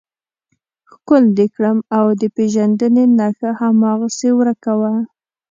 [0.91, 4.93] ښکل دې کړم او د پېژندنې نښه هماغسې ورکه وه.